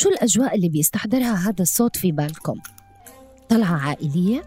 شو 0.00 0.08
الأجواء 0.08 0.54
اللي 0.56 0.68
بيستحضرها 0.68 1.34
هذا 1.34 1.62
الصوت 1.62 1.96
في 1.96 2.12
بالكم؟ 2.12 2.54
طلعة 3.48 3.76
عائلية؟ 3.76 4.42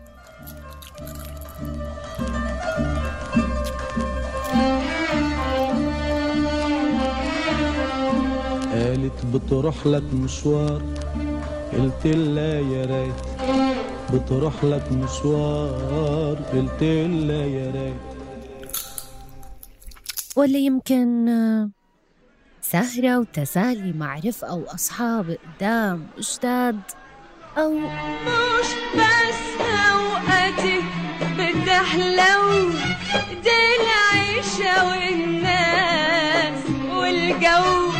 قالت 8.74 9.26
بتروح 9.34 9.88
لك 9.88 10.14
مشوار 10.14 10.82
قلت 11.74 12.06
لها 12.08 12.60
يا 12.60 12.86
ريت 12.86 13.16
بتروح 14.14 14.64
لك 14.64 14.92
مشوار 14.92 16.36
قلت 16.36 16.84
لها 16.84 17.46
يا 17.46 17.72
ريت 17.72 18.02
ولا 20.36 20.58
يمكن 20.58 21.30
سهرة 22.64 23.20
وتسالي 23.20 23.94
مع 23.94 24.20
رفقة 24.26 24.54
وأصحاب 24.56 25.38
قدام 25.58 26.08
وجداد 26.18 26.80
أو 27.58 27.72
مش 27.78 28.68
بس 28.96 29.62
أوقاتي 29.92 30.80
بتحلو 31.22 32.70
دي 33.44 33.60
العيشة 33.82 34.88
والناس 34.90 36.64
والجو. 36.92 37.92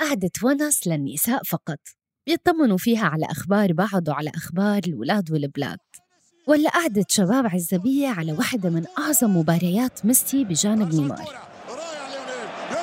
قعدة 0.00 0.30
ونس 0.42 0.86
للنساء 0.86 1.42
فقط 1.42 1.78
بيطمنوا 2.26 2.78
فيها 2.78 3.06
على 3.06 3.26
أخبار 3.30 3.72
بعض 3.72 4.08
وعلى 4.08 4.30
أخبار 4.36 4.80
الولاد 4.86 5.32
والبلاد. 5.32 5.78
ولا 6.46 6.70
قعدة 6.70 7.04
شباب 7.08 7.46
عزبية 7.46 8.08
على 8.08 8.32
واحدة 8.32 8.70
من 8.70 8.84
أعظم 8.98 9.36
مباريات 9.36 10.06
ميسي 10.06 10.44
بجانب 10.44 10.94
نيمار. 10.94 11.53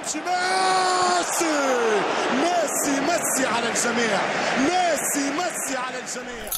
يمشي 0.02 0.20
ميسي! 0.20 1.46
ميسي 2.34 3.02
ميسي 3.02 3.46
على 3.46 3.70
الجميع! 3.70 4.20
ميسي 4.60 5.32
ميسي 5.32 5.77
على 5.77 5.98
الجميع! 5.99 6.52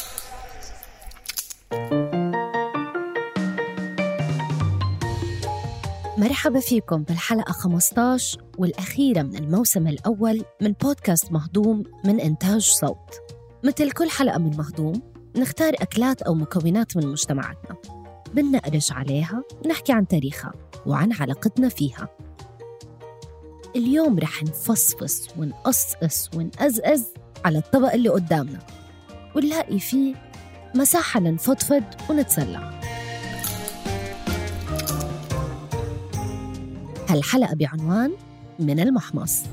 مرحبا 6.17 6.59
فيكم 6.59 7.03
بالحلقة 7.03 7.51
15 7.51 8.41
والأخيرة 8.57 9.21
من 9.21 9.35
الموسم 9.35 9.87
الأول 9.87 10.45
من 10.61 10.71
بودكاست 10.71 11.31
مهضوم 11.31 11.83
من 12.05 12.19
إنتاج 12.19 12.61
صوت. 12.61 13.21
مثل 13.63 13.91
كل 13.91 14.09
حلقة 14.09 14.37
من 14.37 14.57
مهضوم 14.57 14.93
نختار 15.37 15.73
أكلات 15.73 16.21
أو 16.21 16.33
مكونات 16.33 16.97
من 16.97 17.07
مجتمعاتنا. 17.07 17.75
بننقرش 18.33 18.91
عليها 18.91 19.43
ونحكي 19.65 19.93
عن 19.93 20.07
تاريخها 20.07 20.53
وعن 20.85 21.13
علاقتنا 21.13 21.69
فيها. 21.69 22.09
اليوم 23.75 24.19
رح 24.19 24.43
نفصفص 24.43 25.27
ونقصقص 25.37 26.29
ونقزقز 26.35 27.05
على 27.45 27.57
الطبق 27.57 27.93
اللي 27.93 28.09
قدامنا 28.09 28.59
ونلاقي 29.35 29.79
فيه 29.79 30.15
مساحة 30.75 31.19
لنفضفض 31.19 31.83
ونتسلى 32.09 32.79
هالحلقة 37.09 37.55
بعنوان 37.55 38.11
من 38.59 38.79
المحمص. 38.79 39.43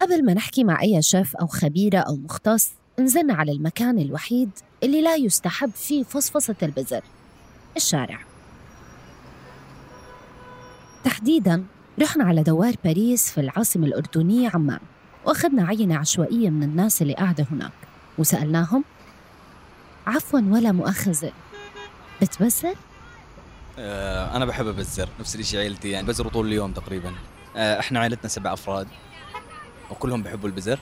قبل 0.00 0.24
ما 0.24 0.34
نحكي 0.34 0.64
مع 0.64 0.82
أي 0.82 1.02
شيف 1.02 1.36
أو 1.36 1.46
خبيرة 1.46 1.98
أو 1.98 2.16
مختص 2.16 2.70
نزلنا 2.98 3.34
على 3.34 3.52
المكان 3.52 3.98
الوحيد 3.98 4.50
اللي 4.82 5.02
لا 5.02 5.16
يستحب 5.16 5.70
فيه 5.70 6.02
فصفصة 6.02 6.56
البزر 6.62 7.02
الشارع. 7.76 8.18
تحديداً 11.04 11.64
رحنا 12.02 12.24
على 12.24 12.42
دوار 12.42 12.74
باريس 12.84 13.30
في 13.30 13.40
العاصمة 13.40 13.86
الأردنية 13.86 14.50
عمان 14.54 14.80
وأخذنا 15.24 15.66
عينة 15.66 15.98
عشوائية 15.98 16.50
من 16.50 16.62
الناس 16.62 17.02
اللي 17.02 17.14
قاعدة 17.14 17.46
هناك 17.50 17.72
وسألناهم 18.18 18.84
عفوا 20.06 20.40
ولا 20.40 20.72
مؤاخذة 20.72 21.32
بتبزر؟ 22.22 22.74
آه، 23.78 24.36
أنا 24.36 24.44
بحب 24.44 24.66
أبزر 24.66 25.08
نفس 25.20 25.36
الشيء 25.36 25.60
عيلتي 25.60 25.90
يعني 25.90 26.06
بزروا 26.06 26.30
طول 26.30 26.46
اليوم 26.46 26.72
تقريبا. 26.72 27.12
آه، 27.56 27.80
إحنا 27.80 28.00
عائلتنا 28.00 28.28
سبع 28.28 28.52
أفراد 28.52 28.88
وكلهم 29.90 30.22
بيحبوا 30.22 30.48
البزر. 30.48 30.78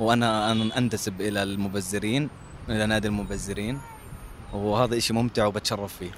وأنا 0.00 0.52
أنا 0.52 0.78
أنتسب 0.78 1.20
إلى 1.20 1.42
المبزرين 1.42 2.28
إلى 2.68 2.86
نادي 2.86 3.08
المبزرين 3.08 3.80
وهذا 4.52 4.96
إشي 4.96 5.12
ممتع 5.12 5.46
وبتشرف 5.46 5.96
فيه. 5.96 6.10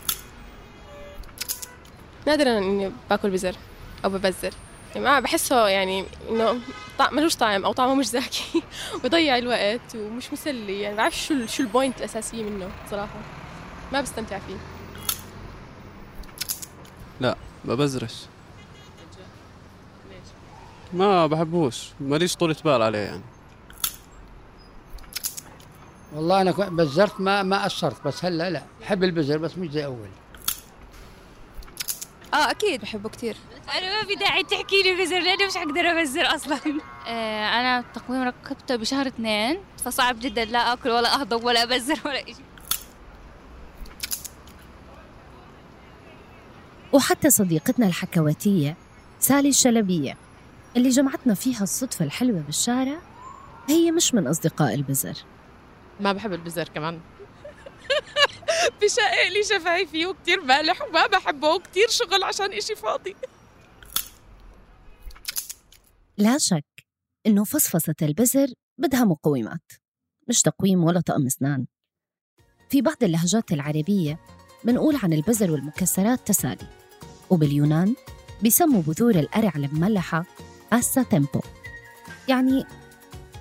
نادرا 2.26 2.58
إني 2.58 2.92
باكل 3.10 3.30
بزر 3.30 3.56
أو 4.04 4.10
ببزر 4.10 4.50
يعني 4.94 5.04
ما 5.06 5.20
بحسه 5.20 5.68
يعني 5.68 6.04
إنه 6.30 6.60
طعم 6.98 7.16
ملوش 7.16 7.36
طعم 7.36 7.64
أو 7.64 7.72
طعمه 7.72 7.94
مش 7.94 8.06
زاكي 8.06 8.62
بضيع 9.04 9.38
الوقت 9.42 9.94
ومش 9.96 10.32
مسلي. 10.32 10.80
يعني 10.80 10.96
بعرف 10.96 11.18
شو 11.18 11.46
شو 11.46 11.62
البوينت 11.62 11.98
الأساسية 11.98 12.42
منه 12.42 12.68
صراحة. 12.90 13.20
ما 13.92 14.00
بستمتع 14.00 14.38
فيه. 14.38 14.56
ببزرش 17.64 18.14
ما 20.92 21.26
بحبوش. 21.26 21.88
ماليش 22.00 22.36
طولة 22.36 22.56
بال 22.64 22.82
عليه 22.82 22.98
يعني. 22.98 23.22
والله 26.14 26.40
أنا 26.40 26.50
بزرت 26.50 27.20
ما 27.20 27.42
ما 27.42 27.64
قصرت 27.64 28.04
بس 28.04 28.24
هلأ 28.24 28.50
لا. 28.50 28.62
بحب 28.80 29.04
البزر 29.04 29.38
بس 29.38 29.58
مش 29.58 29.70
زي 29.70 29.84
أول. 29.84 30.08
آه 32.34 32.50
أكيد 32.50 32.80
بحبه 32.80 33.08
كتير. 33.08 33.36
أنا 33.78 34.00
ما 34.00 34.06
في 34.08 34.14
داعي 34.14 34.42
تحكي 34.42 34.82
لي 34.82 35.04
بزر 35.04 35.18
لأني 35.18 35.46
مش 35.46 35.56
حقدر 35.56 35.80
أبزر 35.80 36.34
أصلا. 36.34 36.58
آه 37.06 37.48
أنا 37.60 37.84
تقويم 37.94 38.22
ركبته 38.22 38.76
بشهر 38.76 39.06
اثنين 39.06 39.58
فصعب 39.84 40.20
جدا 40.20 40.44
لا 40.44 40.72
آكل 40.72 40.90
ولا 40.90 41.14
أهضم 41.20 41.44
ولا 41.44 41.62
أبزر 41.62 41.98
ولا 42.04 42.24
شيء 42.24 42.36
وحتى 46.92 47.30
صديقتنا 47.30 47.86
الحكواتية 47.86 48.76
سالي 49.20 49.48
الشلبية 49.48 50.16
اللي 50.76 50.88
جمعتنا 50.88 51.34
فيها 51.34 51.62
الصدفة 51.62 52.04
الحلوة 52.04 52.40
بالشارع 52.40 52.98
هي 53.68 53.90
مش 53.90 54.14
من 54.14 54.26
أصدقاء 54.26 54.74
البزر. 54.74 55.14
ما 56.02 56.12
بحب 56.12 56.32
البزر 56.32 56.68
كمان. 56.68 57.00
بشقق 58.82 59.28
لي 59.32 59.42
شفايفي 59.42 60.06
وكتير 60.06 60.40
مالح 60.40 60.82
وما 60.82 61.06
بحبه 61.06 61.48
وكتير 61.54 61.88
شغل 61.88 62.22
عشان 62.22 62.52
إشي 62.52 62.74
فاضي. 62.74 63.16
لا 66.18 66.36
شك 66.38 66.64
إنه 67.26 67.44
فصفصة 67.44 67.94
البزر 68.02 68.46
بدها 68.78 69.04
مقومات 69.04 69.72
مش 70.28 70.42
تقويم 70.42 70.84
ولا 70.84 71.00
طقم 71.00 71.26
أسنان. 71.26 71.66
في 72.70 72.82
بعض 72.82 72.96
اللهجات 73.02 73.52
العربية 73.52 74.18
بنقول 74.64 74.96
عن 75.02 75.12
البزر 75.12 75.50
والمكسرات 75.50 76.26
تسالي 76.26 76.66
وباليونان 77.30 77.94
بيسموا 78.42 78.82
بذور 78.82 79.14
القرع 79.14 79.52
المملحة 79.56 80.24
أسا 80.72 81.02
تيمبو 81.02 81.40
يعني 82.28 82.64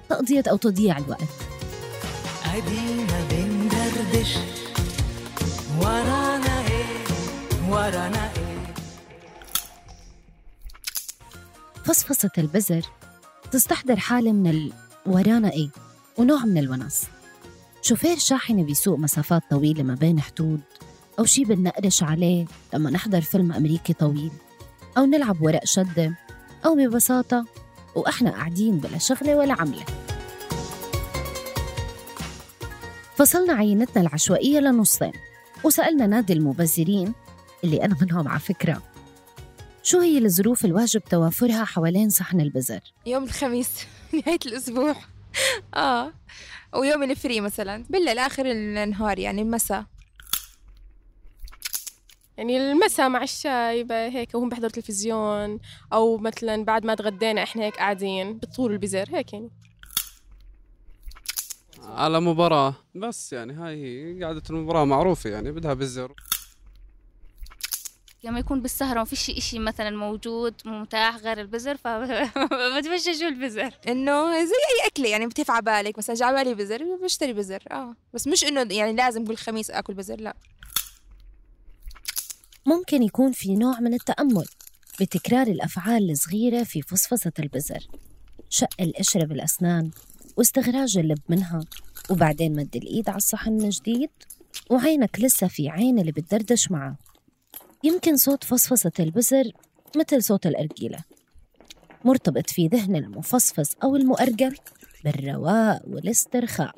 تقضية 0.09 0.43
أو 0.51 0.57
تضييع 0.57 0.97
الوقت. 0.97 1.50
ادينا 2.57 3.27
بندردش 3.31 4.37
ورانا 5.79 6.67
إيه؟ 6.67 7.03
ورانا 7.69 8.31
إيه؟ 8.37 8.73
فصفصة 11.85 12.31
البزر 12.37 12.81
تستحضر 13.51 13.99
حالة 13.99 14.31
من 14.31 14.47
ال 14.49 14.73
ورانا 15.05 15.51
إيه؟ 15.51 15.69
ونوع 16.17 16.45
من 16.45 16.57
الونس 16.57 17.03
شوفير 17.81 18.17
شاحنة 18.17 18.63
بيسوق 18.63 18.99
مسافات 18.99 19.41
طويلة 19.49 19.83
ما 19.83 19.95
بين 19.95 20.21
حدود 20.21 20.61
أو 21.19 21.25
شي 21.25 21.45
بنقرش 21.45 22.03
عليه 22.03 22.45
لما 22.73 22.89
نحضر 22.89 23.21
فيلم 23.21 23.51
أمريكي 23.51 23.93
طويل 23.93 24.31
أو 24.97 25.05
نلعب 25.05 25.41
ورق 25.41 25.65
شدة 25.65 26.17
أو 26.65 26.75
ببساطة 26.75 27.45
وإحنا 27.95 28.31
قاعدين 28.31 28.77
بلا 28.77 28.97
شغلة 28.97 29.35
ولا 29.35 29.53
عملة. 29.53 29.85
فصلنا 33.21 33.53
عينتنا 33.53 34.01
العشوائية 34.01 34.59
لنصين 34.59 35.11
وسألنا 35.63 36.07
نادي 36.07 36.33
المبذرين 36.33 37.13
اللي 37.63 37.85
أنا 37.85 37.97
منهم 38.01 38.27
على 38.27 38.39
فكرة. 38.39 38.81
شو 39.83 39.99
هي 39.99 40.17
الظروف 40.17 40.65
الواجب 40.65 41.03
توافرها 41.03 41.65
حوالين 41.65 42.09
صحن 42.09 42.41
البزر؟ 42.41 42.79
يوم 43.05 43.23
الخميس 43.23 43.69
نهاية 44.13 44.39
الأسبوع. 44.45 44.95
آه. 45.75 46.13
ويوم 46.73 47.03
الفري 47.03 47.41
مثلا. 47.41 47.85
بالليل 47.89 48.19
آخر 48.19 48.51
النهار 48.51 49.19
يعني 49.19 49.41
المساء. 49.41 49.85
يعني 52.37 52.71
المساء 52.71 53.09
مع 53.09 53.23
الشاي 53.23 53.87
هيك 53.91 54.35
وهم 54.35 54.49
بيحضروا 54.49 54.71
تلفزيون 54.71 55.59
أو 55.93 56.17
مثلا 56.17 56.65
بعد 56.65 56.85
ما 56.85 56.95
تغدينا 56.95 57.43
إحنا 57.43 57.63
هيك 57.63 57.77
قاعدين 57.77 58.37
بطول 58.37 58.71
البزر 58.71 59.09
هيك 59.11 59.33
يعني. 59.33 59.49
على 61.83 62.19
مباراة. 62.19 62.75
بس 62.95 63.33
يعني 63.33 63.53
هاي 63.53 63.75
هي 64.15 64.23
قعدة 64.23 64.43
المباراة 64.49 64.85
معروفة 64.85 65.29
يعني 65.29 65.51
بدها 65.51 65.73
بزر 65.73 66.13
لما 68.23 68.39
يكون 68.39 68.61
بالسهرة 68.61 68.99
ما 68.99 69.05
فيش 69.05 69.29
إشي 69.29 69.59
مثلا 69.59 69.89
موجود 69.89 70.53
متاح 70.65 71.15
غير 71.17 71.41
البزر 71.41 71.77
فبتمشى 71.77 73.27
البزر. 73.27 73.73
إنه 73.87 74.45
زي 74.45 74.51
أي 74.51 74.87
أكلة 74.87 75.09
يعني 75.09 75.27
بتقف 75.27 75.51
على 75.51 75.61
بالك 75.61 75.97
مثلا 75.97 76.15
جا 76.15 76.25
على 76.25 76.43
بالي 76.43 76.55
بزر 76.55 76.83
بشتري 77.03 77.33
بزر. 77.33 77.63
آه. 77.71 77.95
بس 78.13 78.27
مش 78.27 78.43
إنه 78.43 78.73
يعني 78.75 78.93
لازم 78.93 79.25
كل 79.25 79.35
خميس 79.35 79.71
آكل 79.71 79.93
بزر 79.93 80.15
لا. 80.19 80.35
ممكن 82.65 83.03
يكون 83.03 83.31
في 83.31 83.55
نوع 83.55 83.79
من 83.79 83.93
التأمل 83.93 84.45
بتكرار 84.99 85.47
الأفعال 85.47 86.11
الصغيرة 86.11 86.63
في 86.63 86.81
فصفصة 86.81 87.31
البزر. 87.39 87.87
شق 88.49 88.69
القشرة 88.81 89.25
بالأسنان. 89.25 89.91
واستخراج 90.37 90.97
اللب 90.97 91.19
منها. 91.29 91.59
وبعدين 92.09 92.55
مد 92.55 92.75
الإيد 92.75 93.09
على 93.09 93.17
الصحن 93.17 93.53
من 93.53 93.69
جديد 93.69 94.09
وعينك 94.69 95.19
لسه 95.19 95.47
في 95.47 95.69
عين 95.69 95.99
اللي 95.99 96.11
بتدردش 96.11 96.71
معه. 96.71 96.95
يمكن 97.83 98.17
صوت 98.17 98.43
فصفصة 98.43 98.91
البزر 98.99 99.51
مثل 99.97 100.23
صوت 100.23 100.47
الأرجيلة. 100.47 100.99
مرتبط 102.05 102.49
في 102.49 102.67
ذهن 102.67 102.95
المفصفص 102.95 103.75
أو 103.83 103.95
المؤرجل 103.95 104.55
بالرواء 105.03 105.89
والاسترخاء. 105.89 106.75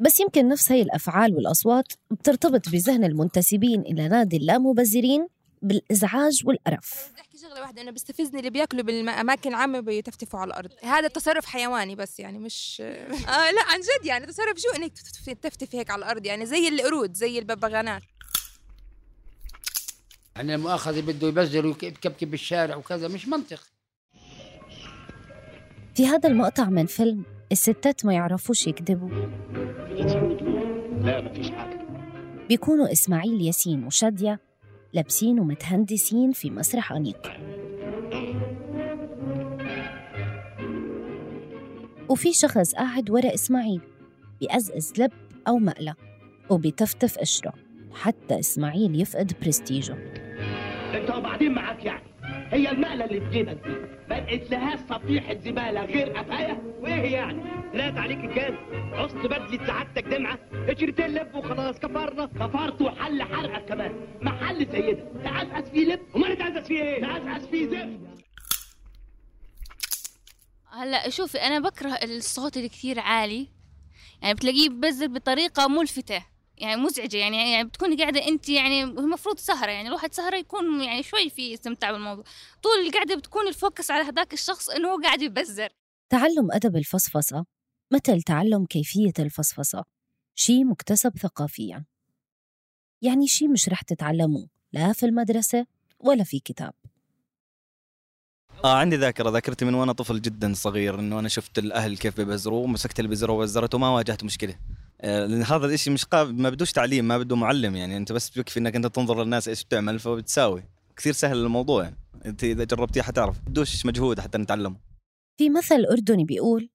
بس 0.00 0.20
يمكن 0.20 0.48
نفس 0.48 0.72
هي 0.72 0.82
الأفعال 0.82 1.34
والأصوات 1.34 1.92
بترتبط 2.10 2.68
بذهن 2.68 3.04
المنتسبين 3.04 3.80
إلى 3.80 4.08
نادي 4.08 4.36
اللامبذرين 4.36 5.26
بالإزعاج 5.62 6.42
والقرف 6.44 7.10
بدي 7.12 7.20
أحكي 7.20 7.38
شغلة 7.38 7.60
واحدة 7.60 7.82
انه 7.82 7.90
بيستفزني 7.90 8.38
اللي 8.38 8.50
بياكلوا 8.50 8.82
بالأماكن 8.82 9.50
العامة 9.50 9.80
بيتفتفوا 9.80 10.40
على 10.40 10.48
الأرض. 10.48 10.70
هذا 10.82 11.08
تصرف 11.08 11.46
حيواني 11.46 11.94
بس 11.94 12.20
يعني 12.20 12.38
مش 12.38 12.80
آه 12.84 13.50
لا 13.50 13.62
عن 13.66 13.80
جد 13.80 14.06
يعني 14.06 14.26
تصرف 14.26 14.58
شو؟ 14.58 14.68
إنك 14.76 14.92
تفتفي 15.42 15.78
هيك 15.78 15.90
على 15.90 15.98
الأرض 15.98 16.26
يعني 16.26 16.46
زي 16.46 16.68
القرود 16.68 17.14
زي 17.14 17.38
الببغانات. 17.38 18.02
يعني 20.36 20.54
المؤاخذة 20.54 21.00
بده 21.00 21.28
يبزر 21.28 21.66
ويكبكب 21.66 22.30
بالشارع 22.30 22.76
وكذا 22.76 23.08
مش 23.08 23.28
منطق. 23.28 23.62
في 25.94 26.06
هذا 26.06 26.28
المقطع 26.28 26.64
من 26.64 26.86
فيلم 26.86 27.24
الستات 27.52 28.06
ما 28.06 28.14
يعرفوش 28.14 28.66
يكذبوا. 28.66 29.10
لا 31.00 31.20
مفيش 31.20 31.50
حاجة. 31.50 31.86
بيكونوا 32.48 32.92
إسماعيل 32.92 33.40
ياسين 33.40 33.84
وشادية 33.84 34.40
لابسين 34.96 35.40
ومتهندسين 35.40 36.32
في 36.32 36.50
مسرح 36.50 36.92
أنيق. 36.92 37.32
وفي 42.08 42.32
شخص 42.32 42.74
قاعد 42.74 43.10
ورا 43.10 43.34
إسماعيل 43.34 43.80
بيقزقز 44.40 44.92
لب 44.98 45.12
أو 45.48 45.58
مقلة 45.58 45.94
وبيتفتف 46.50 47.18
قشره 47.18 47.52
حتى 47.94 48.38
إسماعيل 48.38 49.00
يفقد 49.00 49.32
برستيجه. 49.42 49.96
انت 50.94 51.10
وبعدين 51.10 51.52
معاك 51.52 51.84
يعني. 51.84 52.02
هي 52.52 52.70
المقلة 52.70 53.04
اللي 53.04 53.20
في 53.20 53.30
جيبك 53.30 53.60
دي. 53.64 53.74
ما 54.08 54.14
لقيتلهاش 54.14 54.78
صفيحة 54.90 55.34
زبالة 55.34 55.84
غير 55.84 56.08
قفاية 56.18 56.62
وإيه 56.80 57.12
يعني؟ 57.12 57.42
طلعت 57.72 57.98
عليك 57.98 58.18
الجاز 58.18 58.54
عصت 58.92 59.16
بدلة 59.16 59.66
سعادتك 59.66 60.04
دمعة. 60.04 60.38
اشتريتين 60.52 61.06
لب 61.06 61.34
وخلاص 61.34 61.76
كفرنا. 61.78 62.26
كفرت 62.26 62.82
وحل 62.82 63.22
حرقك 63.22 63.64
كمان. 63.68 63.92
محل 64.22 64.66
زي 64.72 64.92
ده 64.92 65.22
تعزقز 65.24 65.70
فيه 65.70 65.86
لب. 65.86 66.00
امال 66.16 66.38
تعزقز 66.38 66.66
فيه 66.66 66.82
إيه؟ 66.82 67.00
تعزقز 67.02 67.46
فيه 67.46 67.66
زفت 67.66 67.98
هلا 70.72 71.10
شوفي 71.10 71.38
أنا 71.38 71.58
بكره 71.58 71.88
الصوت 71.88 72.56
اللي 72.56 72.68
كثير 72.68 73.00
عالي. 73.00 73.48
يعني 74.22 74.34
بتلاقيه 74.34 74.68
ببزر 74.68 75.06
بطريقة 75.06 75.68
ملفتة. 75.68 76.22
يعني 76.58 76.82
مزعجة 76.82 77.16
يعني 77.16 77.52
يعني 77.52 77.64
بتكوني 77.64 77.96
قاعدة 77.96 78.28
أنت 78.28 78.48
يعني 78.48 78.82
المفروض 78.82 79.38
سهرة 79.38 79.70
يعني 79.70 79.88
الواحد 79.88 80.14
سهرة 80.14 80.36
يكون 80.36 80.80
يعني 80.80 81.02
شوي 81.02 81.30
في 81.30 81.54
استمتاع 81.54 81.92
بالموضوع. 81.92 82.24
طول 82.62 82.86
القعدة 82.86 83.14
بتكون 83.16 83.48
الفوكس 83.48 83.90
على 83.90 84.04
هذاك 84.04 84.32
الشخص 84.32 84.68
إنه 84.70 84.88
هو 84.88 85.00
قاعد 85.02 85.22
يبزر. 85.22 85.68
تعلم 86.10 86.52
أدب 86.52 86.76
الفصفصة 86.76 87.46
مثل 87.92 88.22
تعلم 88.22 88.64
كيفية 88.66 89.12
الفصفصة 89.18 89.84
شي 90.34 90.64
مكتسب 90.64 91.18
ثقافياً. 91.18 91.84
يعني 93.02 93.26
شي 93.26 93.48
مش 93.48 93.68
رح 93.68 93.82
تتعلموه 93.82 94.48
لا 94.72 94.92
في 94.92 95.06
المدرسة 95.06 95.66
ولا 95.98 96.24
في 96.24 96.38
كتاب. 96.40 96.74
آه 98.64 98.76
عندي 98.76 98.96
ذاكرة 98.96 99.30
ذاكرتي 99.30 99.64
من 99.64 99.74
وأنا 99.74 99.92
طفل 99.92 100.20
جدا 100.20 100.52
صغير 100.54 100.98
إنه 100.98 101.18
أنا 101.18 101.28
شفت 101.28 101.58
الأهل 101.58 101.96
كيف 101.96 102.16
بيبزروا 102.16 102.64
ومسكت 102.64 103.00
البزر 103.00 103.30
وبزرته 103.30 103.76
وما 103.76 103.88
واجهت 103.88 104.24
مشكلة. 104.24 104.52
آه، 104.52 104.75
لأن 105.02 105.42
هذا 105.42 105.66
الشيء 105.66 105.92
مش 105.92 106.04
قاب 106.04 106.38
ما 106.38 106.50
بدوش 106.50 106.72
تعليم 106.72 107.08
ما 107.08 107.18
بده 107.18 107.36
معلم 107.36 107.76
يعني. 107.76 107.96
أنت 107.96 108.12
بس 108.12 108.30
بيكفي 108.30 108.60
إنك 108.60 108.76
أنت 108.76 108.86
تنظر 108.86 109.22
للناس 109.22 109.48
إيش 109.48 109.64
بتعمل 109.64 109.98
فبتساوي 109.98 110.64
كثير 110.96 111.12
سهل 111.12 111.36
الموضوع 111.36 111.82
يعني. 111.82 111.96
إنت 112.26 112.44
إذا 112.44 112.64
جربتيه 112.64 113.02
حتعرف. 113.02 113.40
بدوش 113.40 113.86
مجهود 113.86 114.20
حتى 114.20 114.38
نتعلم 114.38 114.76
في 115.38 115.50
مثل 115.50 115.84
أردني 115.90 116.24
بيقول 116.24 116.70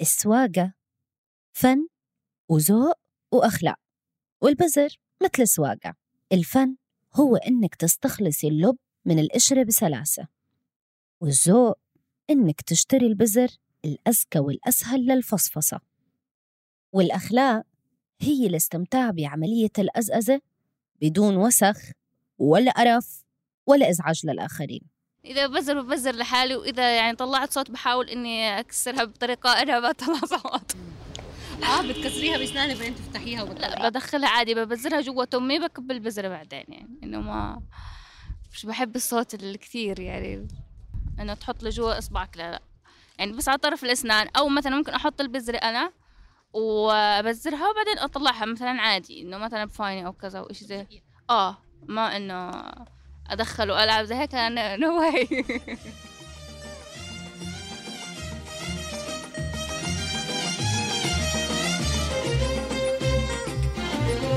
السواقة 0.00 0.72
فن 1.52 1.88
وذوق 2.50 2.94
وأخلاق 3.32 3.76
والبزر 4.42 4.98
مثل 5.22 5.42
السواقة. 5.42 5.94
الفن 6.32 6.76
هو 7.14 7.36
إنك 7.36 7.74
تستخلصي 7.74 8.48
اللب 8.48 8.76
من 9.04 9.18
القشرة 9.18 9.62
بسلاسة 9.62 10.28
والذوق 11.20 11.78
إنك 12.30 12.60
تشتري 12.60 13.06
البزر 13.06 13.48
الأذكى 13.84 14.38
والأسهل 14.38 15.06
للفصفصة. 15.06 15.80
والأخلاق 16.92 17.62
هي 18.20 18.46
الاستمتاع 18.46 19.10
بعملية 19.10 19.72
الأزأزة 19.78 20.40
بدون 21.02 21.36
وسخ 21.36 21.76
ولا 22.38 22.70
قرف 22.70 23.24
ولا 23.66 23.90
إزعاج 23.90 24.26
للآخرين. 24.26 24.80
إذا 25.24 25.46
بزر 25.46 25.82
ببزر 25.82 26.14
لحالي 26.14 26.56
وإذا 26.56 26.96
يعني 26.96 27.16
طلعت 27.16 27.52
صوت 27.52 27.70
بحاول 27.70 28.08
إني 28.08 28.60
أكسرها 28.60 29.04
بطريقة 29.04 29.62
أنا 29.62 29.80
بطلع 29.80 30.20
صوت. 30.20 30.76
آه 31.64 31.82
بتكسريها 31.82 32.38
بإسنانك 32.38 32.76
بعدين 32.76 32.94
تفتحيها 32.94 33.44
لا 33.44 33.88
بدخلها 33.88 34.28
عادي 34.28 34.54
ببزرها 34.54 35.00
جوا 35.00 35.24
امي 35.34 35.58
بكب 35.58 35.90
البزرة 35.90 36.28
بعدين 36.28 36.64
يعني 36.68 36.98
إنه 37.02 37.20
ما 37.20 37.62
مش 38.52 38.66
بحب 38.66 38.96
الصوت 38.96 39.34
الكثير 39.34 40.00
يعني. 40.00 40.48
إنه 41.20 41.34
تحط 41.34 41.62
لجوا 41.62 41.98
إصبعك 41.98 42.36
لا 42.36 42.50
لا. 42.50 42.60
يعني 43.18 43.32
بس 43.32 43.48
على 43.48 43.58
طرف 43.58 43.84
الإسنان 43.84 44.28
أو 44.36 44.48
مثلا 44.48 44.76
ممكن 44.76 44.92
أحط 44.92 45.20
البزرة 45.20 45.56
أنا 45.56 45.92
وابزرها 46.52 47.70
وبعدين 47.70 47.98
أطلعها 47.98 48.46
مثلا 48.46 48.70
عادي 48.70 49.22
إنه 49.22 49.38
مثلا 49.38 49.64
بفايني 49.64 50.06
أو 50.06 50.12
كذا 50.12 50.38
أو 50.38 50.52
شيء 50.52 50.68
زي 50.68 50.86
آه 51.30 51.58
ما 51.88 52.16
إنه 52.16 52.62
ادخل 53.30 53.70
والعب 53.70 54.04
زي 54.04 54.14
هيك 54.14 54.34
no 54.34 55.00
way 55.00 55.28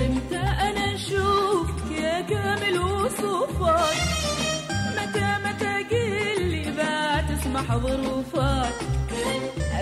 إمتى 0.06 0.38
أنا 0.38 0.96
أشوفك 0.96 1.92
يا 1.92 2.22
كامل 2.22 2.80
وصوفك 2.80 3.98
متى 4.70 5.38
متى 5.46 5.84
قلي 5.84 6.72
بقى 6.72 7.24
تسمح 7.24 7.78
ظروفك 7.78 9.01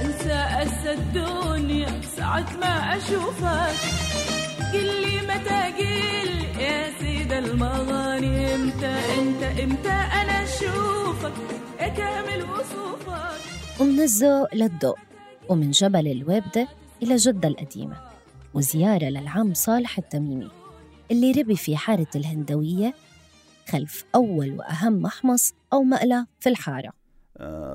أنسى 0.01 0.33
اسى 0.33 0.93
الدنيا 0.93 2.01
ساعة 2.01 2.57
ما 2.61 2.97
أشوفك. 2.97 3.75
قلي 4.73 5.17
متى 5.27 5.61
قل 5.77 6.31
يا 6.61 6.99
سيد 6.99 7.31
المغاني 7.31 8.55
إمتى 8.55 8.95
إمتى 9.19 9.63
إمتى 9.63 9.89
أنا 9.89 10.43
أشوفك؟ 10.43 11.33
يا 11.79 11.87
كامل 11.87 12.43
وصوفك. 12.43 13.39
ومن 13.79 13.99
الذوق 13.99 14.55
للذوق 14.55 14.99
ومن 15.49 15.71
جبل 15.71 16.07
الوابدة 16.07 16.67
إلى 17.03 17.15
جدة 17.15 17.47
القديمة 17.47 17.95
وزيارة 18.53 19.05
للعم 19.05 19.53
صالح 19.53 19.97
التميمي 19.97 20.51
اللي 21.11 21.31
ربي 21.31 21.55
في 21.55 21.77
حارة 21.77 22.07
الهندوية 22.15 22.93
خلف 23.69 24.05
أول 24.15 24.51
وأهم 24.59 25.01
محمص 25.01 25.53
أو 25.73 25.83
مقلة 25.83 26.25
في 26.39 26.49
الحارة. 26.49 26.98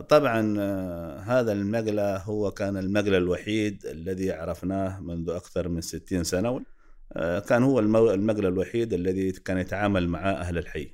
طبعا 0.09 0.55
آه، 0.59 1.19
هذا 1.19 1.53
المقلة 1.53 2.17
هو 2.17 2.51
كان 2.51 2.77
المقلة 2.77 3.17
الوحيد 3.17 3.87
الذي 3.87 4.33
عرفناه 4.33 5.01
منذ 5.01 5.31
أكثر 5.31 5.69
من 5.69 5.81
60 5.81 6.25
سنة 6.25 6.61
آه، 7.13 7.39
كان 7.39 7.63
هو 7.63 7.79
المقلة 7.81 8.49
الوحيد 8.49 8.93
الذي 8.93 9.33
كان 9.33 9.59
يتعامل 9.59 10.09
مع 10.09 10.31
أهل 10.31 10.59
الحي. 10.59 10.91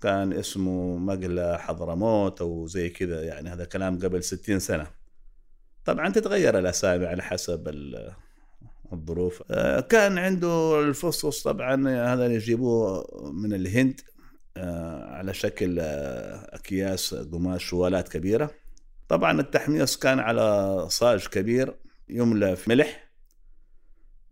كان 0.00 0.32
اسمه 0.32 0.96
مقلة 0.96 1.56
حضرموت 1.56 2.40
أو 2.40 2.66
زي 2.66 2.88
كذا 2.88 3.22
يعني 3.22 3.48
هذا 3.48 3.64
كلام 3.64 3.98
قبل 3.98 4.22
60 4.22 4.58
سنة. 4.58 4.86
طبعا 5.84 6.08
تتغير 6.08 6.58
الأسامي 6.58 7.06
على 7.06 7.22
حسب 7.22 7.68
ال- 7.68 8.12
الظروف. 8.92 9.42
آه، 9.50 9.80
كان 9.80 10.18
عنده 10.18 10.80
الفصوص 10.80 11.42
طبعا 11.42 11.88
هذا 12.14 12.26
يجيبوه 12.26 13.06
من 13.32 13.52
الهند. 13.54 14.00
آه، 14.00 14.15
على 15.10 15.34
شكل 15.34 15.78
آه، 15.80 16.56
أكياس 16.56 17.14
قماش 17.14 17.64
شوالات 17.64 18.08
كبيرة. 18.08 18.50
طبعا 19.08 19.40
التحميص 19.40 19.96
كان 19.96 20.18
على 20.18 20.86
صاج 20.88 21.26
كبير 21.26 21.76
يملى 22.08 22.56
في 22.56 22.70
ملح 22.70 23.10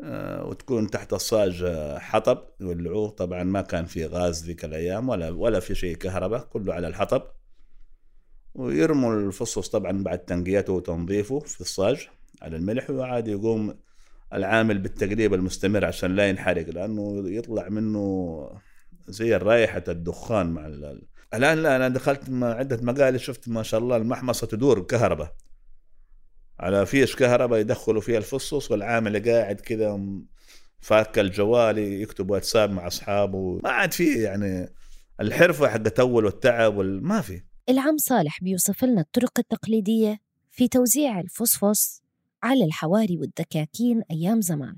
آه، 0.00 0.44
وتكون 0.44 0.90
تحت 0.90 1.12
الصاج 1.12 1.62
آه، 1.66 1.98
حطب 1.98 2.38
يولعوه 2.60 3.10
طبعا 3.10 3.42
ما 3.42 3.60
كان 3.60 3.84
في 3.84 4.06
غاز 4.06 4.44
ذيك 4.44 4.64
الأيام 4.64 5.08
ولا 5.08 5.30
ولا 5.30 5.60
في 5.60 5.74
شيء 5.74 5.96
كهرباء 5.96 6.40
كله 6.40 6.74
على 6.74 6.88
الحطب. 6.88 7.22
ويرموا 8.54 9.14
الفصوص 9.14 9.68
طبعا 9.68 10.02
بعد 10.02 10.18
تنقيته 10.18 10.72
وتنظيفه 10.72 11.38
في 11.40 11.60
الصاج 11.60 12.08
على 12.42 12.56
الملح 12.56 12.90
وعادي 12.90 13.30
يقوم 13.30 13.74
العامل 14.32 14.78
بالتقليب 14.78 15.34
المستمر 15.34 15.84
عشان 15.84 16.16
لا 16.16 16.28
ينحرق 16.28 16.68
لأنه 16.68 17.22
يطلع 17.30 17.68
منه 17.68 18.48
زي 19.08 19.36
رائحة 19.36 19.84
الدخان 19.88 20.46
مع 20.46 20.66
ال... 20.66 21.02
الآن 21.34 21.62
لا 21.62 21.76
أنا 21.76 21.88
دخلت 21.88 22.22
عدة 22.30 22.78
مقالي 22.82 23.18
شفت 23.18 23.48
ما 23.48 23.62
شاء 23.62 23.80
الله 23.80 23.96
المحمصة 23.96 24.46
تدور 24.46 24.80
كهرباء 24.80 25.34
على 26.60 26.86
فيش 26.86 27.16
كهرباء 27.16 27.60
يدخلوا 27.60 28.00
فيها 28.00 28.18
الفصوص 28.18 28.70
والعامل 28.70 29.30
قاعد 29.30 29.60
كذا 29.60 30.00
فاك 30.80 31.18
الجوال 31.18 31.78
يكتب 31.78 32.30
واتساب 32.30 32.70
مع 32.70 32.86
أصحابه. 32.86 33.60
ما 33.64 33.70
عاد 33.70 33.92
في 33.92 34.22
يعني 34.22 34.74
الحرفة 35.20 35.68
حقت 35.68 36.00
اول 36.00 36.24
والتعب 36.24 36.76
وال... 36.76 37.04
ما 37.04 37.20
في. 37.20 37.42
العم 37.68 37.96
صالح 37.98 38.38
بيوصف 38.42 38.84
لنا 38.84 39.00
الطرق 39.00 39.38
التقليدية 39.38 40.18
في 40.50 40.68
توزيع 40.68 41.20
الفوسفوس 41.20 42.02
على 42.42 42.64
الحواري 42.64 43.16
والدكاكين 43.18 44.02
أيام 44.10 44.40
زمان. 44.40 44.76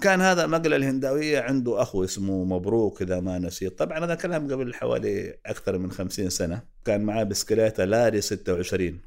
كان 0.00 0.20
هذا 0.20 0.46
مقلة 0.46 0.76
الهنداوية. 0.76 1.40
عنده 1.40 1.82
أخو 1.82 2.04
اسمه 2.04 2.44
مبروك 2.44 3.02
إذا 3.02 3.20
ما 3.20 3.38
نسيت. 3.38 3.78
طبعا 3.78 4.04
هذا 4.04 4.14
كلام 4.14 4.52
قبل 4.52 4.74
حوالي 4.74 5.38
أكثر 5.46 5.78
من 5.78 5.90
خمسين 5.90 6.30
سنة. 6.30 6.62
كان 6.84 7.00
معاه 7.00 7.22
بسكليتة 7.24 7.84
لاري 7.84 8.20
26 8.20 9.00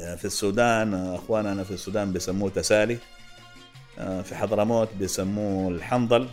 آه، 0.00 0.14
في 0.14 0.24
السودان 0.24 0.94
آه، 0.94 1.14
أخواننا 1.14 1.64
في 1.64 1.70
السودان 1.70 2.12
بيسموه 2.12 2.50
تسالي. 2.50 2.98
في 3.98 4.34
حضرموت 4.34 4.88
بيسموه 4.98 5.68
الحنظل. 5.68 6.28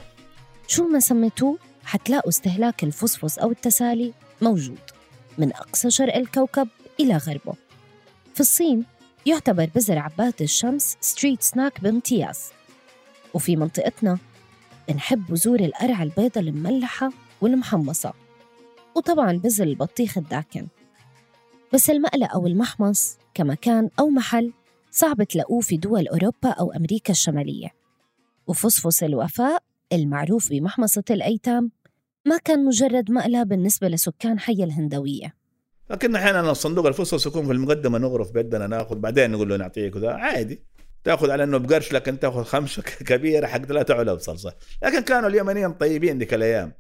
شو 0.68 0.88
ما 0.88 1.00
سميتوه 1.00 1.58
حتلاقوا 1.84 2.30
استهلاك 2.30 2.84
الفوسفوس 2.84 3.40
أو 3.40 3.52
التسالي 3.52 4.14
موجود 4.42 4.80
من 5.38 5.54
أقصى 5.54 5.92
شرق 5.92 6.16
الكوكب 6.16 6.68
إلى 7.00 7.18
غربه. 7.18 7.54
في 8.34 8.40
الصين 8.40 8.86
يعتبر 9.26 9.70
بزر 9.76 10.00
عباد 10.00 10.42
الشمس 10.42 10.98
ستريت 11.02 11.42
سناك 11.42 11.82
بامتياز. 11.82 12.40
وفي 13.34 13.56
منطقتنا 13.56 14.18
بنحب 14.88 15.26
بذور 15.30 15.60
القرع 15.60 16.04
البيضة 16.04 16.42
المملحة 16.42 17.12
والمحمصة. 17.42 18.14
وطبعا 18.96 19.32
بزر 19.32 19.64
البطيخ 19.64 20.18
الداكن. 20.18 20.68
بس 21.74 21.90
المقلة 21.90 22.26
أو 22.26 22.48
المحمص 22.48 23.18
كمكان 23.34 23.90
أو 24.00 24.10
محل 24.10 24.52
صعب 24.96 25.24
تلاقوه 25.24 25.62
في 25.62 25.78
دول 25.78 26.08
أوروبا 26.08 26.50
أو 26.50 26.72
أمريكا 26.72 27.12
الشمالية. 27.12 27.68
وفصفص 28.48 29.04
الوفاء 29.04 29.64
المعروف 29.94 30.50
بمحمصة 30.50 31.04
الأيتام 31.10 31.72
ما 32.26 32.38
كان 32.38 32.66
مجرد 32.66 33.12
مقلى 33.12 33.46
بالنسبة 33.46 33.88
لسكان 33.88 34.40
حي 34.40 34.64
الهندوية. 34.64 35.36
لكن 35.90 36.16
أحيانا 36.16 36.52
الصندوق 36.52 36.86
الفصص 36.88 37.28
يكون 37.28 37.46
في 37.46 37.52
المقدمة 37.52 37.98
نغرف 37.98 38.32
بيدنا 38.32 38.68
ناخذ 38.68 38.96
بعدين 38.96 39.32
نقول 39.32 39.50
له 39.50 39.58
نعطيك 39.58 39.96
وذا 39.96 40.12
عادي. 40.12 40.64
تأخذ 41.04 41.32
على 41.32 41.44
إنه 41.44 41.58
بقرش 41.58 41.94
لكن 41.94 42.20
تأخذ 42.20 42.44
خمسه 42.44 42.82
كبيرة 43.10 43.48
حق 43.48 43.72
لا 43.72 43.84
تعلى 43.84 44.16
بصلصه 44.16 44.54
لكن 44.84 45.02
كانوا 45.02 45.30
اليمنيين 45.30 45.74
طيبين 45.74 46.20
ذيك 46.20 46.34
الأيام. 46.34 46.74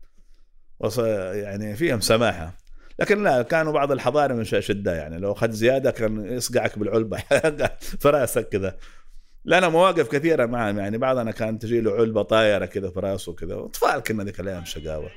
وص... 0.80 0.98
يعني 1.34 1.76
فيهم 1.76 2.00
سماحة. 2.00 2.65
لكن 3.00 3.24
لا 3.24 3.42
كانوا 3.42 3.74
بعض 3.74 3.92
الحضارة 3.92 4.34
مش 4.34 4.54
اشدها 4.54 4.96
يعني. 4.96 5.18
لو 5.18 5.32
أخذت 5.32 5.52
زيادة 5.52 5.92
كان 5.92 6.25
يصقعك 6.25 6.80
بالعلبة. 6.80 7.18
في 8.02 8.10
راسك 8.10 8.50
كذا 8.50 8.78
لنا 9.46 9.70
مواقف 9.70 10.08
كثيرة 10.08 10.46
معهم 10.46 10.80
يعني. 10.80 10.98
بعضنا 10.98 11.32
كان 11.32 11.60
تجي 11.60 11.82
له 11.82 11.92
علبة 11.92 12.22
طايرة 12.22 12.66
كذا 12.66 12.90
في 12.90 13.00
راسه 13.00 13.34
كذا. 13.34 13.56
اطفال 13.56 14.00
كنا 14.00 14.24
ذيك 14.24 14.40
الأيام 14.40 14.66
شقاوة. 14.66 15.12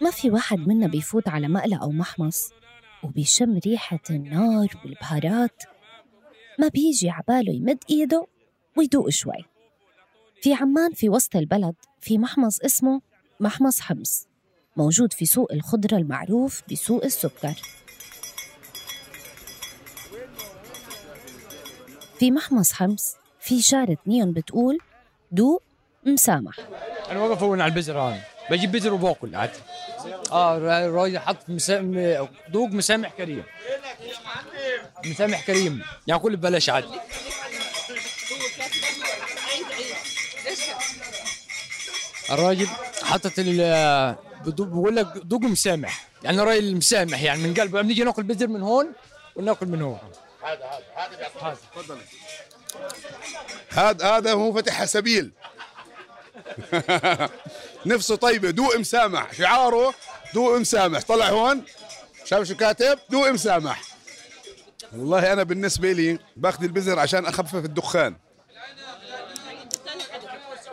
ما 0.00 0.10
في 0.10 0.30
واحد 0.30 0.58
منا 0.58 0.86
بيفوت 0.86 1.28
على 1.28 1.48
مقلى 1.48 1.78
أو 1.82 1.90
محمص 1.90 2.50
وبيشم 3.02 3.58
ريحة 3.66 4.00
النار 4.10 4.68
والبهارات؟ 4.84 5.73
ما 6.58 6.68
بيجي 6.68 7.10
عباله 7.10 7.52
يمد 7.52 7.78
إيده 7.90 8.26
ويدوق 8.76 9.08
شوي. 9.08 9.44
في 10.42 10.54
عمان 10.54 10.92
في 10.92 11.08
وسط 11.08 11.36
البلد 11.36 11.74
في 12.00 12.18
محمص 12.18 12.60
اسمه 12.60 13.00
محمص 13.40 13.80
حمص 13.80 14.26
موجود 14.76 15.12
في 15.12 15.26
سوق 15.26 15.52
الخضرة 15.52 15.96
المعروف 15.96 16.62
بسوق 16.72 17.04
السكر. 17.04 17.54
في 22.18 22.30
محمص 22.30 22.72
حمص 22.72 23.14
في 23.40 23.62
شارة 23.62 23.96
نيون 24.06 24.32
بتقول 24.32 24.78
دوق 25.32 25.62
مسامح. 26.06 26.54
أنا 27.10 27.20
واقف 27.20 27.42
هون 27.42 27.60
على 27.60 27.72
البزر 27.72 27.98
هون 27.98 28.20
بجيب 28.50 28.72
بزر 28.72 28.94
وباكل 28.94 29.34
عاد 29.34 29.50
آه 30.32 30.58
را- 30.58 30.90
راجل 30.90 31.18
حط 31.18 31.48
مسام 31.50 31.94
دوق 32.48 32.68
مسامح 32.68 33.12
كريم. 33.16 33.44
مسامح 35.06 35.46
كريم. 35.46 35.82
يعني 36.06 36.20
كل 36.20 36.36
ببلاش 36.36 36.70
عاد 36.70 36.84
الراجل 42.30 42.68
حطت 43.02 43.40
بقول 44.44 44.96
لك 44.96 45.06
دوق 45.06 45.40
مسامح. 45.40 46.08
يعني 46.22 46.40
راجل 46.40 46.76
مسامح 46.76 47.22
يعني 47.22 47.42
من 47.42 47.54
قلبه. 47.54 47.82
بنيجي 47.82 48.04
نأكل 48.04 48.22
بزر 48.22 48.46
من 48.46 48.62
هون 48.62 48.92
ونأكل 49.36 49.66
من 49.66 49.82
هون. 49.82 49.98
هذا 53.70 54.16
هذا 54.16 54.32
هو 54.32 54.52
فتح 54.52 54.84
سبيل. 54.84 55.30
نفسه 57.86 58.16
طيبه 58.16 58.50
دوق 58.50 58.76
مسامح. 58.76 59.32
شعاره 59.32 59.94
دوق 60.34 60.58
مسامح. 60.58 61.02
طلع 61.02 61.28
هون. 61.28 61.64
شايف 62.24 62.48
شو 62.48 62.56
كاتب؟ 62.56 62.98
دوق 63.10 63.28
مسامح. 63.28 63.93
والله 64.96 65.32
أنا 65.32 65.42
بالنسبة 65.42 65.92
لي 65.92 66.18
باخذ 66.36 66.64
البزر 66.64 66.98
عشان 66.98 67.26
أخفف 67.26 67.54
الدخان. 67.54 68.16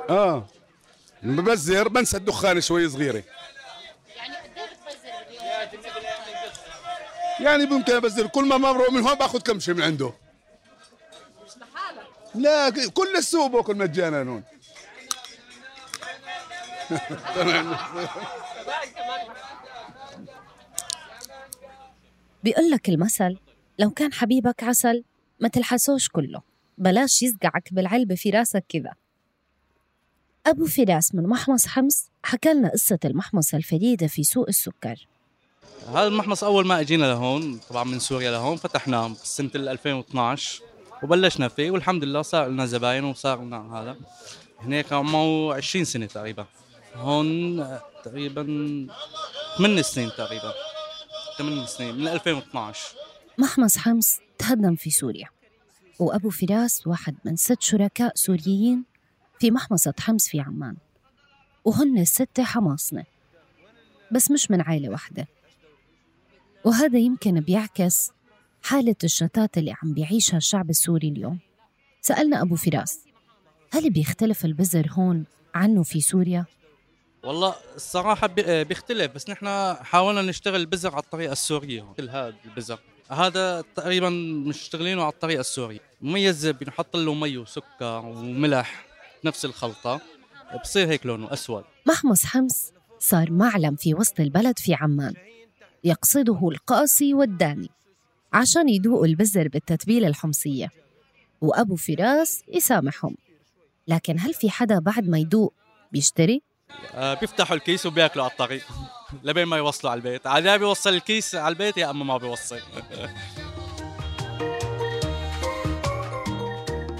آه. 0.10 0.48
ببزر 1.24 1.88
بنسى 1.88 2.18
الدخان 2.18 2.62
شوي 2.62 2.90
صغيرة. 2.90 3.24
يعني 7.40 7.66
ممكن 7.66 7.96
أبزر. 7.96 8.28
كل 8.28 8.46
ما 8.46 8.58
ممرق 8.58 8.92
من 8.92 9.02
هون 9.02 9.14
باخذ 9.14 9.40
كمشه 9.40 9.74
من 9.74 9.82
عنده. 9.82 10.14
لا 12.36 12.70
كل 12.70 13.16
السوق 13.16 13.48
باكل 13.48 13.76
مجانا 13.76 14.22
هون. 14.22 14.44
بيقول 22.44 22.70
لك 22.72 22.90
المثل 22.90 23.38
لو 23.82 23.90
كان 23.90 24.14
حبيبك 24.14 24.64
عسل 24.64 25.04
ما 25.40 25.48
تلحسوش 25.48 26.10
كله. 26.10 26.42
بلاش 26.78 27.22
يزقعك 27.22 27.74
بالعلبة 27.74 28.16
في 28.16 28.30
راسك 28.30 28.66
كذا. 28.70 28.94
أبو 30.46 30.66
فراس 30.66 31.16
من 31.16 31.24
محمص 31.24 31.68
حمص 31.68 32.10
حكى 32.24 32.54
لنا 32.54 32.70
قصة 32.70 33.00
المحمصة 33.06 33.58
الفريدة 33.58 34.08
في 34.08 34.24
سوق 34.24 34.48
السكر. 34.48 35.08
هذا 35.88 36.08
المحمص 36.08 36.44
أول 36.44 36.68
ما 36.68 36.80
إجينا 36.80 37.06
لهون 37.06 37.60
طبعا 37.70 37.84
من 37.84 38.00
سوريا 38.00 38.32
لهون 38.32 38.58
فتحناه 38.58 39.08
بسنه 39.08 39.52
2012 39.56 40.62
وبلشنا 41.04 41.48
فيه 41.48 41.72
والحمد 41.72 42.04
لله 42.04 42.22
صار 42.22 42.48
لنا 42.48 42.66
زباين 42.66 43.04
وصار 43.04 43.42
لنا 43.42 43.82
هذا. 43.82 43.98
هناك 44.60 44.94
معه 44.94 45.54
20 45.54 45.86
سنة 45.86 46.06
تقريبا. 46.06 46.46
هون 46.96 47.68
تقريبا 48.04 48.44
8 49.58 49.82
سنين 49.82 50.10
تقريبا. 50.18 50.54
8 51.38 51.66
سنين 51.66 51.96
من 51.96 52.08
2012 52.08 52.96
محمص 53.42 53.78
حمص 53.78 54.20
تهدم 54.38 54.76
في 54.76 54.90
سوريا. 54.90 55.28
وأبو 56.00 56.30
فراس 56.30 56.88
واحد 56.88 57.16
من 57.26 57.36
ست 57.36 57.62
شركاء 57.62 58.16
سوريين 58.16 58.84
في 59.40 59.52
محمصة 59.52 59.94
حمص 60.00 60.28
في 60.28 60.40
عمان. 60.40 60.76
وهن 61.66 61.98
الستة 61.98 62.44
حماصنة. 62.44 63.04
بس 64.12 64.32
مش 64.32 64.52
من 64.52 64.62
عائلة 64.62 64.90
واحدة. 64.90 65.28
وهذا 66.66 67.00
يمكن 67.00 67.40
بيعكس 67.40 68.12
حالة 68.64 68.96
الشتات 69.04 69.58
اللي 69.58 69.76
عم 69.84 69.94
بيعيشها 69.94 70.38
الشعب 70.38 70.70
السوري 70.70 71.08
اليوم. 71.08 71.40
سألنا 72.02 72.42
أبو 72.42 72.56
فراس 72.56 73.00
هل 73.72 73.90
بيختلف 73.90 74.46
البزر 74.46 74.88
هون 74.92 75.26
عنه 75.56 75.84
في 75.84 76.02
سوريا؟ 76.02 76.46
والله 77.24 77.56
الصراحة 77.76 78.30
آه، 78.40 78.64
بيختلف 78.64 79.12
بس 79.12 79.30
نحن 79.30 79.74
حاولنا 79.74 80.22
نشتغل 80.22 80.62
البزر 80.62 80.92
على 80.92 81.04
الطريقة 81.04 81.32
السورية 81.32 81.94
كل 81.98 82.10
هذا 82.10 82.36
البزر 82.46 82.80
هذا 83.10 83.64
تقريبا 83.76 84.10
مشتغلينه 84.46 85.02
على 85.04 85.12
الطريقة 85.12 85.40
السورية. 85.40 85.80
مميز 86.02 86.48
بنحط 86.48 86.96
له 86.96 87.14
مي 87.14 87.38
وسكر 87.38 88.06
وملح 88.06 88.86
نفس 89.26 89.46
الخلطة 89.46 90.02
بصير 90.64 90.88
هيك 90.88 91.06
لونه 91.06 91.34
أسود. 91.34 91.64
محمص 91.86 92.26
حمص 92.26 92.72
صار 93.00 93.32
معلم 93.32 93.76
في 93.76 93.94
وسط 93.94 94.20
البلد 94.20 94.60
في 94.60 94.74
عمان. 94.74 95.14
يقصده 95.84 96.50
القاصي 96.50 97.14
والداني 97.14 97.70
عشان 98.34 98.70
يدوقوا 98.70 99.06
البزر 99.06 99.48
بالتتبيلة 99.48 100.08
الحمصية. 100.08 100.70
وأبو 101.42 101.76
فراس 101.76 102.44
يسامحهم. 102.48 103.16
لكن 103.88 104.20
هل 104.20 104.34
في 104.34 104.50
حدا 104.50 104.80
بعد 104.80 105.10
ما 105.10 105.20
يدوق 105.20 105.54
بيشتري؟ 105.92 106.42
آه، 106.94 107.14
بيفتحوا 107.14 107.56
الكيس 107.56 107.86
وبياكلوا 107.86 108.24
على 108.24 108.32
الطريق. 108.32 108.64
لبين 109.24 109.46
ما 109.46 109.58
يوصلوا 109.58 109.92
على 109.92 109.98
البيت. 109.98 110.28
عاد 110.28 110.60
بيوصل 110.60 110.90
الكيس 110.90 111.36
على 111.36 111.54
البيت 111.54 111.78
يا 111.78 111.90
أما 111.90 112.06
ما 112.06 112.18
بيوصل. 112.18 112.60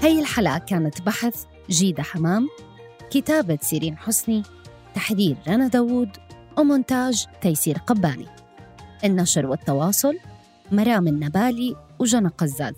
هي 0.00 0.20
الحلقة 0.20 0.58
كانت 0.58 1.02
بحث 1.02 1.44
جيدة 1.70 2.02
حمام 2.02 2.48
كتابة 3.10 3.58
سيرين 3.62 3.98
حسني 3.98 4.42
تحرير 4.94 5.36
رنا 5.48 5.68
داوود 5.68 6.16
ومونتاج 6.58 7.26
تيسير 7.40 7.78
قباني. 7.78 8.26
النشر 9.04 9.46
والتواصل 9.46 10.18
مرام 10.72 11.08
النبالي 11.08 11.76
وجنى 11.98 12.28
قزاز. 12.28 12.74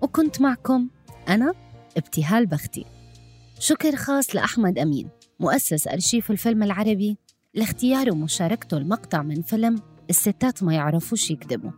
وكنت 0.00 0.40
معكم 0.40 0.88
أنا 1.28 1.54
ابتهال 1.96 2.46
بختي. 2.46 2.86
شكر 3.58 3.96
خاص 3.96 4.36
لأحمد 4.36 4.78
أمين 4.78 5.08
مؤسس 5.40 5.88
أرشيف 5.88 6.30
الفيلم 6.30 6.62
العربي 6.62 7.18
لاختياره 7.54 8.12
ومشاركته 8.12 8.76
المقطع 8.76 9.22
من 9.22 9.42
فيلم 9.42 9.78
الستات 10.10 10.62
ما 10.62 10.74
يعرفوش 10.74 11.30
يكذبوا. 11.30 11.70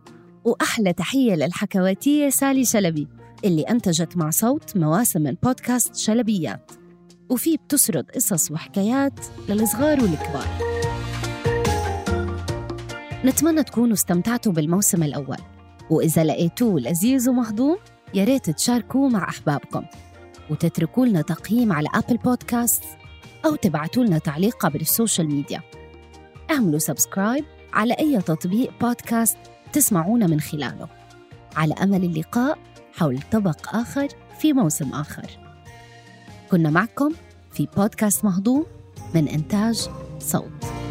وأحلى 0.45 0.93
تحية 0.93 1.35
للحكواتية 1.35 2.29
سالي 2.29 2.65
شلبي 2.65 3.07
اللي 3.45 3.61
أنتجت 3.61 4.17
مع 4.17 4.29
صوت 4.29 4.77
مواسم 4.77 5.21
من 5.21 5.35
بودكاست 5.43 5.95
شلبيات. 5.95 6.71
وفيه 7.29 7.57
بتسرد 7.57 8.11
قصص 8.11 8.51
وحكايات 8.51 9.19
للصغار 9.49 10.01
والكبار. 10.01 10.47
نتمنى 13.25 13.63
تكونوا 13.63 13.93
استمتعتوا 13.93 14.51
بالموسم 14.51 15.03
الأول. 15.03 15.39
وإذا 15.89 16.23
لقيتوه 16.23 16.79
لذيذ 16.79 17.29
ومهضوم 17.29 17.77
يا 18.13 18.23
ريت 18.23 18.49
تشاركوه 18.49 19.09
مع 19.09 19.29
أحبابكم. 19.29 19.85
وتتركوا 20.49 21.05
لنا 21.05 21.21
تقييم 21.21 21.73
على 21.73 21.87
Apple 21.93 22.17
Podcast 22.17 22.83
أو 23.45 23.55
تبعتوا 23.55 24.03
لنا 24.03 24.17
تعليق 24.17 24.65
عبر 24.65 24.81
ال 24.81 24.88
social 24.88 25.27
media. 25.27 25.61
اعملوا 26.51 26.79
سبسكرايب 26.79 27.45
على 27.73 27.93
أي 27.93 28.21
تطبيق 28.21 28.71
بودكاست 28.81 29.37
تسمعونا 29.73 30.27
من 30.27 30.39
خلاله. 30.39 30.87
على 31.55 31.73
أمل 31.73 32.03
اللقاء 32.03 32.57
حول 32.93 33.19
طبق 33.31 33.75
آخر 33.75 34.07
في 34.39 34.53
موسم 34.53 34.89
آخر. 34.93 35.29
كنا 36.51 36.69
معكم 36.69 37.13
في 37.51 37.67
بودكاست 37.77 38.25
مهضوم 38.25 38.65
من 39.15 39.27
إنتاج 39.27 39.89
صوت. 40.19 40.84